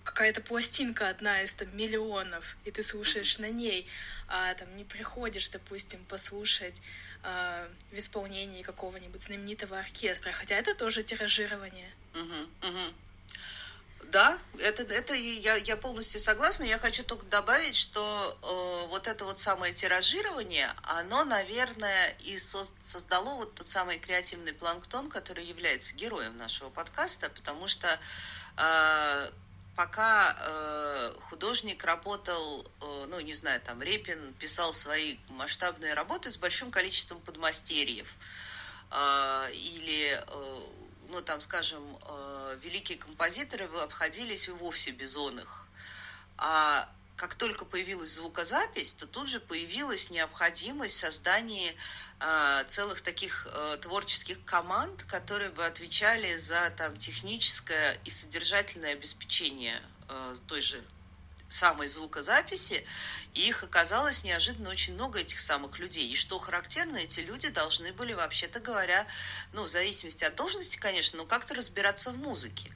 какая-то 0.04 0.40
пластинка 0.40 1.10
одна 1.10 1.42
из 1.42 1.52
там 1.52 1.76
миллионов, 1.76 2.56
и 2.64 2.70
ты 2.70 2.82
слушаешь 2.82 3.38
на 3.38 3.50
ней, 3.50 3.86
а 4.26 4.54
там 4.54 4.74
не 4.74 4.84
приходишь, 4.84 5.48
допустим, 5.48 6.02
послушать 6.06 6.80
э, 7.24 7.68
в 7.92 7.98
исполнении 7.98 8.62
какого-нибудь 8.62 9.22
знаменитого 9.22 9.78
оркестра, 9.78 10.32
хотя 10.32 10.56
это 10.56 10.74
тоже 10.74 11.02
тиражирование. 11.02 11.90
Uh-huh, 12.14 12.48
uh-huh. 12.62 12.94
Да, 14.10 14.38
это, 14.58 14.84
это 14.84 15.12
я, 15.14 15.56
я 15.56 15.76
полностью 15.76 16.18
согласна. 16.18 16.64
Я 16.64 16.78
хочу 16.78 17.04
только 17.04 17.26
добавить, 17.26 17.76
что 17.76 18.38
э, 18.42 18.88
вот 18.88 19.06
это 19.06 19.26
вот 19.26 19.38
самое 19.38 19.74
тиражирование, 19.74 20.70
оно, 20.82 21.24
наверное, 21.24 22.16
и 22.20 22.38
создало 22.38 23.34
вот 23.34 23.54
тот 23.54 23.68
самый 23.68 23.98
креативный 23.98 24.54
планктон, 24.54 25.10
который 25.10 25.44
является 25.44 25.94
героем 25.94 26.38
нашего 26.38 26.70
подкаста, 26.70 27.28
потому 27.28 27.68
что 27.68 27.98
э, 28.56 29.30
пока 29.76 30.36
э, 30.40 31.12
художник 31.28 31.84
работал, 31.84 32.64
э, 32.80 33.06
ну, 33.10 33.20
не 33.20 33.34
знаю, 33.34 33.60
там, 33.60 33.82
Репин 33.82 34.32
писал 34.38 34.72
свои 34.72 35.18
масштабные 35.28 35.92
работы 35.92 36.32
с 36.32 36.38
большим 36.38 36.70
количеством 36.70 37.20
подмастерьев. 37.20 38.08
Э, 38.90 39.50
или, 39.52 40.18
э, 40.26 40.60
ну, 41.08 41.22
там, 41.22 41.40
скажем, 41.40 41.82
э, 42.02 42.58
великие 42.62 42.98
композиторы 42.98 43.64
обходились 43.64 44.48
вовсе 44.48 44.90
без 44.90 45.16
оных. 45.16 45.66
А 46.36 46.88
как 47.16 47.34
только 47.34 47.64
появилась 47.64 48.12
звукозапись, 48.12 48.92
то 48.92 49.06
тут 49.06 49.28
же 49.28 49.40
появилась 49.40 50.08
необходимость 50.10 50.96
создания 50.96 51.74
э, 52.20 52.64
целых 52.68 53.00
таких 53.00 53.48
э, 53.50 53.78
творческих 53.82 54.44
команд, 54.44 55.02
которые 55.02 55.50
бы 55.50 55.66
отвечали 55.66 56.36
за 56.36 56.72
там 56.76 56.96
техническое 56.96 57.98
и 58.04 58.10
содержательное 58.10 58.92
обеспечение 58.92 59.82
э, 60.08 60.36
той 60.46 60.60
же 60.60 60.82
самой 61.48 61.88
звукозаписи, 61.88 62.84
и 63.34 63.48
их 63.48 63.62
оказалось 63.62 64.24
неожиданно 64.24 64.70
очень 64.70 64.94
много 64.94 65.20
этих 65.20 65.40
самых 65.40 65.78
людей. 65.78 66.08
И 66.08 66.16
что 66.16 66.38
характерно, 66.38 66.98
эти 66.98 67.20
люди 67.20 67.48
должны 67.48 67.92
были, 67.92 68.12
вообще-то 68.12 68.60
говоря, 68.60 69.06
ну, 69.52 69.64
в 69.64 69.68
зависимости 69.68 70.24
от 70.24 70.36
должности, 70.36 70.76
конечно, 70.76 71.18
но 71.18 71.24
как-то 71.24 71.54
разбираться 71.54 72.10
в 72.10 72.18
музыке. 72.18 72.72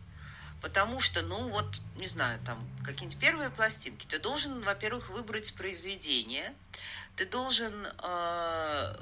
Потому 0.63 1.01
что, 1.01 1.23
ну 1.23 1.49
вот, 1.49 1.67
не 1.97 2.07
знаю, 2.07 2.39
там 2.47 2.65
какие-нибудь 2.85 3.19
первые 3.19 3.51
пластинки, 3.51 4.07
ты 4.07 4.21
должен, 4.21 4.63
во-первых, 4.63 5.11
выбрать 5.11 5.55
произведение, 5.55 6.55
ты 7.17 7.27
должен 7.27 7.75
э, 7.85 8.97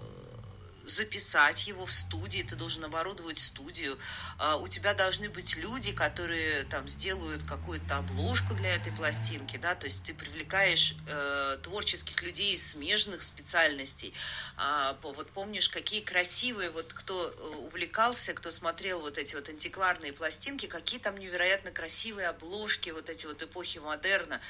записать 0.90 1.66
его 1.66 1.86
в 1.86 1.92
студии, 1.92 2.42
ты 2.42 2.56
должен 2.56 2.84
оборудовать 2.84 3.38
студию, 3.38 3.98
а, 4.38 4.56
у 4.56 4.68
тебя 4.68 4.94
должны 4.94 5.28
быть 5.28 5.56
люди, 5.56 5.92
которые 5.92 6.64
там 6.64 6.88
сделают 6.88 7.42
какую-то 7.44 7.98
обложку 7.98 8.54
для 8.54 8.76
этой 8.76 8.92
пластинки, 8.92 9.56
да, 9.56 9.74
то 9.74 9.86
есть 9.86 10.02
ты 10.04 10.14
привлекаешь 10.14 10.94
э, 11.06 11.58
творческих 11.62 12.22
людей 12.22 12.54
из 12.54 12.72
смежных 12.72 13.22
специальностей. 13.22 14.12
А, 14.56 14.98
вот 15.02 15.30
помнишь, 15.30 15.68
какие 15.68 16.00
красивые, 16.00 16.70
вот 16.70 16.92
кто 16.92 17.30
э, 17.30 17.56
увлекался, 17.56 18.34
кто 18.34 18.50
смотрел 18.50 19.00
вот 19.00 19.18
эти 19.18 19.34
вот 19.34 19.48
антикварные 19.48 20.12
пластинки, 20.12 20.66
какие 20.66 21.00
там 21.00 21.18
невероятно 21.18 21.70
красивые 21.70 22.28
обложки 22.28 22.90
вот 22.90 23.08
эти 23.08 23.26
вот 23.26 23.42
эпохи 23.42 23.78
модерна 23.78 24.40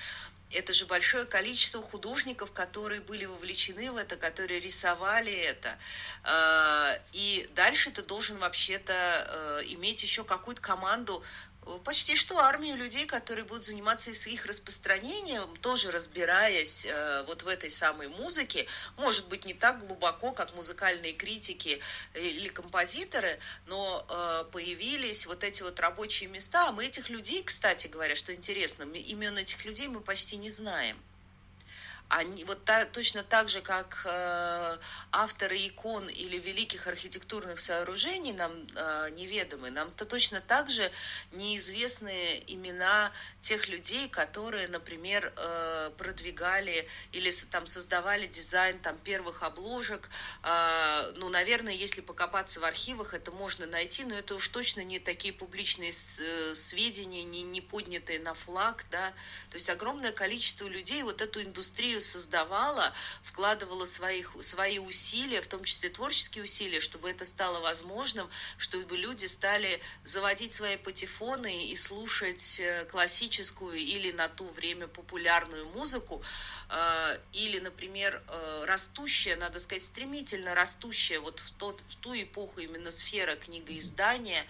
это 0.53 0.73
же 0.73 0.87
большое 0.87 1.25
количество 1.27 1.83
художников, 1.83 2.53
которые 2.53 3.01
были 3.01 3.25
вовлечены 3.25 3.93
в 3.93 3.97
это, 3.97 4.17
которые 4.17 4.61
рисовали 4.61 5.33
это. 5.33 5.79
А, 6.25 6.99
и 7.13 7.49
дальше 7.55 7.91
ты 7.91 8.03
должен 8.03 8.39
вообще-то 8.39 8.93
э, 9.63 9.63
иметь 9.69 10.03
еще 10.03 10.25
какую-то 10.25 10.61
команду 10.61 11.23
почти 11.79 12.17
что 12.17 12.39
армию 12.39 12.77
людей, 12.77 13.07
которые 13.07 13.45
будут 13.45 13.65
заниматься 13.65 14.11
их 14.11 14.47
распространением, 14.47 15.57
тоже 15.59 15.91
разбираясь 15.91 16.87
э, 16.87 17.25
вот 17.27 17.43
в 17.43 17.49
этой 17.49 17.71
самой 17.71 18.09
музыке, 18.09 18.67
может 18.97 19.29
быть, 19.29 19.45
не 19.45 19.55
так 19.55 19.87
глубоко, 19.87 20.33
как 20.33 20.55
музыкальные 20.55 21.13
критики 21.13 21.81
или 22.15 22.49
композиторы, 22.49 23.39
но 23.67 24.07
э, 24.09 24.45
появились 24.53 25.27
вот 25.27 25.45
эти 25.45 25.63
вот 25.63 25.79
рабочие 25.81 26.29
места, 26.29 26.69
а 26.69 26.73
мы 26.73 26.87
этих 26.87 27.09
людей, 27.09 27.43
кстати 27.43 27.87
говоря, 27.87 28.17
что 28.17 28.35
интересно, 28.35 28.83
имен 28.83 29.39
этих 29.39 29.65
людей 29.65 29.89
мы 29.89 30.01
почти 30.01 30.37
не 30.37 30.51
знаем 30.51 30.97
они 32.11 32.45
вот 32.45 32.65
та, 32.65 32.85
точно 32.87 33.23
так 33.23 33.49
же, 33.49 33.61
как 33.61 34.03
э, 34.05 34.79
авторы 35.13 35.57
икон 35.69 36.09
или 36.09 36.39
великих 36.39 36.89
архитектурных 36.89 37.61
сооружений 37.61 38.33
нам 38.33 38.53
э, 38.75 39.11
неведомы, 39.13 39.71
нам-то 39.71 40.05
точно 40.05 40.41
так 40.41 40.71
же 40.71 40.91
неизвестны 41.31 42.43
имена 42.49 43.13
тех 43.41 43.69
людей, 43.69 44.09
которые, 44.09 44.67
например, 44.67 45.33
э, 45.37 45.93
продвигали 45.97 46.89
или 47.13 47.31
там 47.49 47.69
создавали 47.69 48.27
дизайн 48.27 48.81
там 48.81 48.99
первых 48.99 49.45
обложек. 49.45 50.11
Э, 50.43 51.13
ну, 51.15 51.29
наверное, 51.29 51.75
если 51.75 52.01
покопаться 52.01 52.59
в 52.59 52.65
архивах, 52.65 53.15
это 53.15 53.31
можно 53.31 53.67
найти, 53.67 54.03
но 54.05 54.19
это 54.19 54.35
уж 54.35 54.49
точно 54.49 54.83
не 54.83 54.99
такие 54.99 55.33
публичные 55.33 55.93
э, 55.93 56.55
сведения, 56.57 57.23
не, 57.23 57.43
не 57.45 57.61
поднятые 57.61 58.19
на 58.19 58.35
флаг, 58.35 58.85
да. 58.91 59.13
То 59.51 59.59
есть 59.59 59.71
огромное 59.71 60.11
количество 60.11 60.67
людей 60.67 61.05
вот 61.05 61.23
эту 61.23 61.41
индустрию 61.41 62.00
создавала, 62.01 62.93
вкладывала 63.23 63.85
своих, 63.85 64.33
свои 64.41 64.79
усилия, 64.79 65.41
в 65.41 65.47
том 65.47 65.65
числе 65.65 65.89
творческие 65.89 66.45
усилия, 66.45 66.81
чтобы 66.81 67.11
это 67.11 67.25
стало 67.25 67.61
возможным, 67.61 68.29
чтобы 68.59 68.97
люди 68.97 69.27
стали 69.27 69.81
заводить 70.05 70.53
свои 70.53 70.77
патефоны 70.77 71.67
и 71.67 71.77
слушать 71.77 72.61
э, 72.61 72.85
классическую 72.87 73.77
или 73.77 74.13
на 74.13 74.29
то 74.29 74.45
время 74.45 74.89
популярную 74.89 75.67
музыку, 75.69 76.23
э, 76.69 77.19
или, 77.33 77.59
например, 77.59 78.23
э, 78.29 78.65
растущая, 78.67 79.37
надо 79.37 79.61
сказать, 79.61 79.85
стремительно 79.85 80.55
растущая 80.55 81.19
вот 81.19 81.41
в, 81.41 81.51
тот, 81.53 81.83
в 81.89 81.97
ту 81.97 82.15
эпоху 82.21 82.61
именно 82.61 82.91
сфера 82.91 83.37
книгоиздания, 83.37 84.45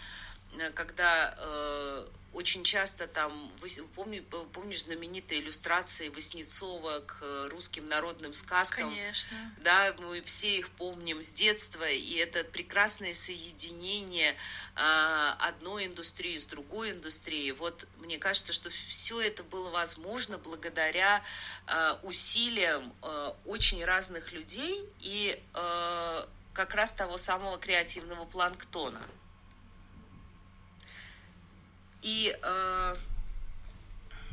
когда 0.74 2.06
очень 2.32 2.62
часто 2.62 3.08
там, 3.08 3.50
помни, 3.94 4.20
помнишь 4.20 4.84
знаменитые 4.84 5.40
иллюстрации 5.40 6.08
Васнецова 6.10 7.00
к 7.00 7.48
русским 7.50 7.88
народным 7.88 8.34
сказкам? 8.34 8.90
Конечно. 8.90 9.36
Да, 9.58 9.92
мы 9.98 10.22
все 10.22 10.58
их 10.58 10.70
помним 10.70 11.22
с 11.22 11.30
детства, 11.30 11.88
и 11.88 12.14
это 12.14 12.44
прекрасное 12.44 13.14
соединение 13.14 14.36
а, 14.76 15.36
одной 15.40 15.86
индустрии 15.86 16.36
с 16.36 16.46
другой 16.46 16.92
индустрией. 16.92 17.50
Вот 17.50 17.88
мне 17.98 18.18
кажется, 18.18 18.52
что 18.52 18.70
все 18.70 19.20
это 19.20 19.42
было 19.42 19.70
возможно 19.70 20.38
благодаря 20.38 21.24
а, 21.66 21.98
усилиям 22.04 22.94
а, 23.02 23.36
очень 23.44 23.84
разных 23.84 24.32
людей 24.32 24.88
и 25.00 25.42
как 26.52 26.74
раз 26.74 26.92
того 26.92 27.16
самого 27.16 27.58
креативного 27.58 28.24
планктона. 28.24 29.00
И, 32.02 32.36
э, 32.42 32.96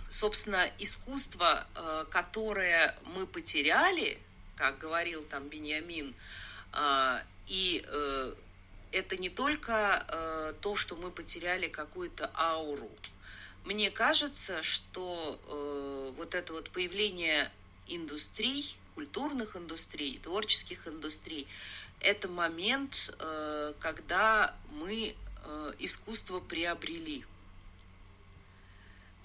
собственно, 0.09 0.69
искусство, 0.79 1.67
э, 1.75 2.05
которое 2.09 2.95
мы 3.15 3.27
потеряли, 3.27 4.19
как 4.55 4.77
говорил 4.77 5.23
там 5.23 5.49
Бениамин, 5.49 6.15
э, 6.73 7.19
и 7.47 7.85
это 8.91 9.15
не 9.17 9.29
только 9.29 10.55
то, 10.61 10.75
что 10.75 10.95
мы 10.95 11.11
потеряли 11.11 11.67
какую-то 11.67 12.29
ауру. 12.35 12.89
Мне 13.63 13.89
кажется, 13.89 14.63
что 14.63 15.39
вот 16.17 16.35
это 16.35 16.51
вот 16.51 16.69
появление 16.71 17.49
индустрий, 17.87 18.75
культурных 18.95 19.55
индустрий, 19.55 20.19
творческих 20.21 20.87
индустрий, 20.87 21.47
это 22.01 22.27
момент, 22.27 23.13
когда 23.79 24.53
мы 24.71 25.15
искусство 25.79 26.41
приобрели– 26.41 27.25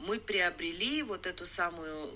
мы 0.03 0.19
приобрели 0.19 1.03
вот 1.03 1.27
эту 1.27 1.47
самую, 1.47 2.11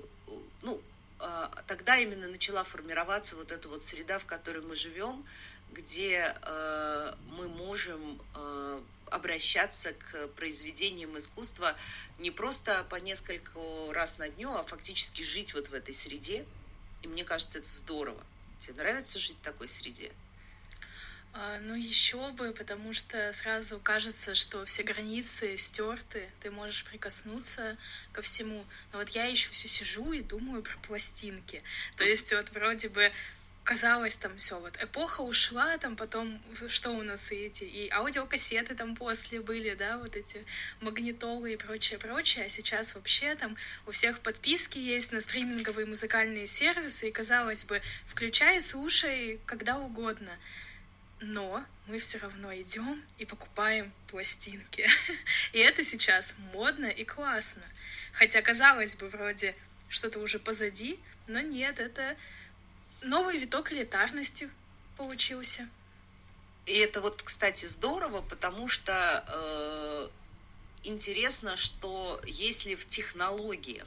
ну, 0.62 0.80
а, 1.18 1.50
тогда 1.66 1.96
именно 1.96 2.28
начала 2.28 2.64
формироваться 2.64 3.36
вот 3.36 3.52
эта 3.52 3.68
вот 3.68 3.82
среда, 3.82 4.18
в 4.18 4.26
которой 4.26 4.62
мы 4.62 4.76
живем, 4.76 5.24
где 5.72 6.34
э, 6.42 7.12
мы 7.32 7.48
можем 7.48 8.20
э, 8.34 8.80
обращаться 9.10 9.92
к 9.92 10.28
произведениям 10.28 11.18
искусства 11.18 11.74
не 12.18 12.30
просто 12.30 12.84
по 12.88 12.96
несколько 12.96 13.60
раз 13.92 14.18
на 14.18 14.28
дню, 14.28 14.50
а 14.50 14.64
фактически 14.64 15.22
жить 15.22 15.54
вот 15.54 15.68
в 15.68 15.74
этой 15.74 15.92
среде. 15.92 16.46
И 17.02 17.08
мне 17.08 17.24
кажется, 17.24 17.58
это 17.58 17.68
здорово. 17.68 18.22
Тебе 18.58 18.74
нравится 18.74 19.18
жить 19.18 19.36
в 19.40 19.44
такой 19.44 19.68
среде? 19.68 20.12
А, 21.38 21.58
ну, 21.60 21.74
еще 21.74 22.30
бы, 22.30 22.52
потому 22.52 22.94
что 22.94 23.30
сразу 23.34 23.78
кажется, 23.78 24.34
что 24.34 24.64
все 24.64 24.82
границы 24.82 25.58
стерты, 25.58 26.30
ты 26.40 26.50
можешь 26.50 26.84
прикоснуться 26.84 27.76
ко 28.12 28.22
всему. 28.22 28.64
Но 28.92 28.98
вот 29.00 29.10
я 29.10 29.26
еще 29.26 29.50
все 29.50 29.68
сижу 29.68 30.12
и 30.12 30.22
думаю 30.22 30.62
про 30.62 30.78
пластинки. 30.78 31.62
То 31.96 32.04
есть 32.04 32.32
вот 32.32 32.50
вроде 32.52 32.88
бы 32.88 33.12
казалось 33.64 34.16
там 34.16 34.34
все, 34.38 34.58
вот 34.58 34.82
эпоха 34.82 35.20
ушла, 35.20 35.76
там 35.76 35.96
потом 35.96 36.40
что 36.68 36.92
у 36.92 37.02
нас 37.02 37.30
и 37.32 37.34
эти, 37.34 37.64
и 37.64 37.90
аудиокассеты 37.90 38.74
там 38.74 38.94
после 38.94 39.40
были, 39.40 39.74
да, 39.74 39.98
вот 39.98 40.16
эти 40.16 40.42
магнитолы 40.80 41.52
и 41.52 41.56
прочее, 41.56 41.98
прочее, 41.98 42.46
а 42.46 42.48
сейчас 42.48 42.94
вообще 42.94 43.34
там 43.34 43.56
у 43.86 43.90
всех 43.90 44.20
подписки 44.20 44.78
есть 44.78 45.10
на 45.10 45.20
стриминговые 45.20 45.84
музыкальные 45.84 46.46
сервисы, 46.46 47.08
и 47.08 47.12
казалось 47.12 47.64
бы, 47.64 47.82
включай, 48.06 48.62
слушай 48.62 49.40
когда 49.46 49.78
угодно 49.78 50.30
но 51.20 51.64
мы 51.86 51.98
все 51.98 52.18
равно 52.18 52.54
идем 52.54 53.02
и 53.18 53.24
покупаем 53.24 53.92
пластинки. 54.08 54.88
И 55.52 55.58
это 55.58 55.84
сейчас 55.84 56.34
модно 56.52 56.86
и 56.86 57.04
классно. 57.04 57.62
Хотя, 58.12 58.42
казалось 58.42 58.96
бы, 58.96 59.08
вроде 59.08 59.54
что-то 59.88 60.18
уже 60.18 60.38
позади, 60.38 60.98
но 61.26 61.40
нет, 61.40 61.80
это 61.80 62.16
новый 63.02 63.38
виток 63.38 63.72
элитарности 63.72 64.50
получился. 64.96 65.68
И 66.66 66.76
это 66.78 67.00
вот, 67.00 67.22
кстати, 67.22 67.66
здорово, 67.66 68.22
потому 68.22 68.68
что 68.68 69.24
э, 69.28 70.08
интересно, 70.82 71.56
что 71.56 72.20
если 72.26 72.74
в 72.74 72.88
технологиях 72.88 73.86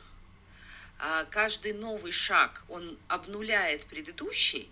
а, 0.99 1.25
каждый 1.25 1.73
новый 1.73 2.11
шаг, 2.11 2.63
он 2.67 2.97
обнуляет 3.07 3.85
предыдущий, 3.85 4.69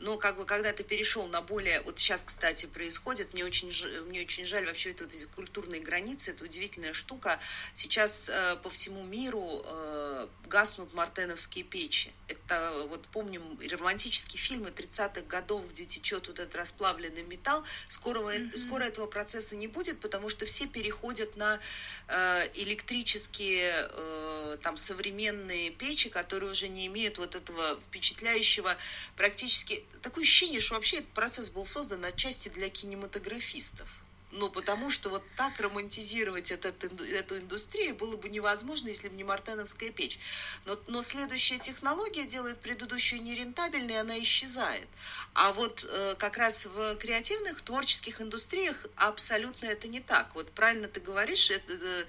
но 0.00 0.16
как 0.16 0.36
бы 0.36 0.44
когда 0.44 0.72
ты 0.72 0.84
перешел 0.84 1.26
на 1.26 1.42
более, 1.42 1.80
вот 1.80 1.98
сейчас, 1.98 2.22
кстати, 2.24 2.66
происходит, 2.66 3.34
мне 3.34 3.44
очень, 3.44 3.72
мне 4.06 4.22
очень 4.22 4.46
жаль 4.46 4.66
вообще 4.66 4.90
это 4.90 5.04
вот 5.04 5.14
эти 5.14 5.24
культурные 5.24 5.80
границы, 5.80 6.30
это 6.30 6.44
удивительная 6.44 6.92
штука. 6.92 7.40
Сейчас 7.74 8.28
э, 8.28 8.56
по 8.62 8.70
всему 8.70 9.04
миру 9.04 9.62
э, 9.64 10.28
гаснут 10.46 10.94
мартеновские 10.94 11.64
печи. 11.64 12.12
Это 12.28 12.72
вот 12.88 13.06
помним 13.08 13.58
романтические 13.70 14.40
фильмы 14.40 14.68
30-х 14.68 15.22
годов, 15.22 15.68
где 15.70 15.84
течет 15.84 16.28
вот 16.28 16.38
этот 16.38 16.54
расплавленный 16.54 17.22
металл. 17.22 17.64
Скоро, 17.88 18.20
mm-hmm. 18.20 18.56
скоро 18.56 18.84
этого 18.84 19.06
процесса 19.06 19.56
не 19.56 19.66
будет, 19.66 20.00
потому 20.00 20.28
что 20.28 20.46
все 20.46 20.66
переходят 20.66 21.36
на 21.36 21.58
э, 22.06 22.48
электрические 22.54 23.88
э, 23.90 24.58
там 24.62 24.76
современные 24.76 25.70
печи, 25.70 26.08
которые 26.08 26.52
уже 26.52 26.68
не 26.68 26.86
имеют 26.86 27.18
вот 27.18 27.34
этого 27.34 27.80
впечатляющего 27.88 28.76
практически 29.16 29.84
такое 30.02 30.24
ощущение, 30.24 30.60
что 30.60 30.74
вообще 30.74 30.98
этот 30.98 31.10
процесс 31.10 31.50
был 31.50 31.64
создан 31.64 32.04
отчасти 32.04 32.48
для 32.48 32.68
кинематографистов. 32.68 33.88
Ну, 34.30 34.50
потому 34.50 34.90
что 34.90 35.08
вот 35.08 35.22
так 35.36 35.58
романтизировать 35.58 36.50
этот, 36.50 36.84
эту 36.84 37.38
индустрию 37.38 37.94
было 37.94 38.14
бы 38.16 38.28
невозможно, 38.28 38.88
если 38.88 39.08
бы 39.08 39.16
не 39.16 39.24
мартеновская 39.24 39.90
печь. 39.90 40.18
Но, 40.66 40.78
но 40.86 41.00
следующая 41.00 41.58
технология 41.58 42.26
делает 42.26 42.58
предыдущую 42.58 43.22
нерентабельной, 43.22 43.98
она 43.98 44.18
исчезает. 44.18 44.86
А 45.32 45.52
вот 45.52 45.86
э, 45.88 46.14
как 46.18 46.36
раз 46.36 46.66
в 46.66 46.96
креативных, 46.96 47.62
творческих 47.62 48.20
индустриях 48.20 48.76
абсолютно 48.96 49.64
это 49.64 49.88
не 49.88 50.00
так. 50.00 50.34
Вот 50.34 50.52
правильно 50.52 50.88
ты 50.88 51.00
говоришь, 51.00 51.50
это, 51.50 51.72
э, 51.72 52.04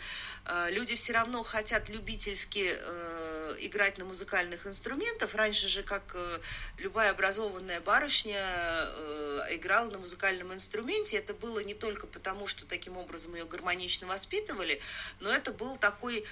э 0.45 0.71
люди 0.71 0.95
все 0.95 1.13
равно 1.13 1.41
хотят 1.43 1.87
любительски 1.87 2.75
э, 2.75 3.28
играть 3.59 3.97
на 3.97 4.05
музыкальных 4.05 4.67
инструментах. 4.67 5.33
Раньше 5.33 5.67
же, 5.67 5.83
как 5.83 6.03
э, 6.13 6.39
любая 6.77 7.11
образованная 7.11 7.81
барышня 7.81 8.37
э, 8.37 9.47
играла 9.51 9.89
на 9.89 9.99
музыкальном 9.99 10.53
инструменте, 10.53 11.17
это 11.17 11.33
было 11.33 11.59
не 11.59 11.73
только 11.73 12.07
потому 12.07 12.47
что 12.47 12.65
таким 12.65 12.97
образом 12.97 13.35
ее 13.35 13.45
гармонично 13.45 14.07
воспитывали, 14.07 14.81
но 15.19 15.31
это 15.31 15.51
был 15.51 15.77
такой, 15.77 16.25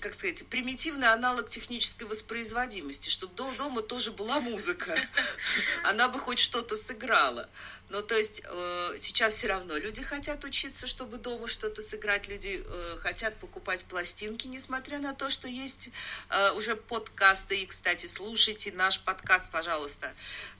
как 0.00 0.14
сказать, 0.14 0.46
примитивный 0.48 1.08
аналог 1.08 1.48
технической 1.48 2.06
воспроизводимости, 2.06 3.08
чтобы 3.08 3.34
дома 3.34 3.82
тоже 3.82 4.12
была 4.12 4.40
музыка, 4.40 4.96
она 5.84 6.08
бы 6.08 6.18
хоть 6.18 6.38
что-то 6.38 6.76
сыграла. 6.76 7.48
Ну, 7.90 8.02
то 8.02 8.16
есть 8.16 8.42
э, 8.44 8.94
сейчас 8.98 9.34
все 9.34 9.48
равно 9.48 9.76
люди 9.76 10.02
хотят 10.02 10.42
учиться, 10.44 10.86
чтобы 10.86 11.18
дома 11.18 11.46
что-то 11.46 11.82
сыграть, 11.82 12.28
люди 12.28 12.60
э, 12.64 12.96
хотят 13.00 13.36
покупать 13.36 13.84
пластинки, 13.84 14.46
несмотря 14.46 14.98
на 14.98 15.14
то, 15.14 15.30
что 15.30 15.48
есть 15.48 15.90
э, 16.30 16.33
уже 16.56 16.76
подкасты. 16.76 17.62
И, 17.62 17.66
кстати, 17.66 18.06
слушайте 18.06 18.72
наш 18.72 19.00
подкаст, 19.00 19.50
пожалуйста. 19.50 20.14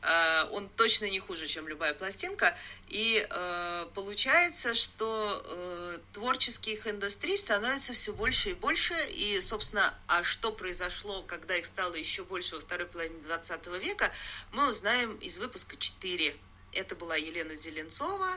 Э, 0.05 0.45
он 0.51 0.69
точно 0.69 1.09
не 1.09 1.19
хуже, 1.19 1.47
чем 1.47 1.67
любая 1.67 1.95
пластинка. 1.95 2.57
И 2.89 3.27
э, 3.29 3.87
получается, 3.95 4.75
что 4.75 5.43
э, 5.45 5.99
творческих 6.13 6.87
индустрий 6.87 7.39
становится 7.39 7.95
все 7.95 8.13
больше 8.13 8.51
и 8.51 8.55
больше. 8.55 8.95
И, 9.11 9.41
собственно, 9.41 9.95
а 10.07 10.23
что 10.23 10.53
произошло, 10.53 11.23
когда 11.23 11.57
их 11.57 11.65
стало 11.65 11.95
еще 11.95 12.25
больше 12.25 12.57
во 12.57 12.61
второй 12.61 12.87
половине 12.87 13.21
20 13.23 13.67
века, 13.83 14.13
мы 14.53 14.69
узнаем 14.69 15.17
из 15.17 15.39
выпуска 15.39 15.77
4. 15.77 16.37
Это 16.73 16.95
была 16.97 17.17
Елена 17.17 17.57
Зеленцова. 17.57 18.29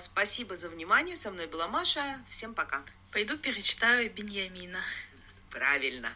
Спасибо 0.00 0.56
за 0.56 0.68
внимание. 0.68 1.16
Со 1.16 1.30
мной 1.30 1.46
была 1.46 1.68
Маша. 1.68 2.02
Всем 2.28 2.54
пока. 2.54 2.82
Пойду 3.12 3.36
перечитаю 3.36 4.10
Беньямина. 4.10 4.80
Правильно. 5.50 6.12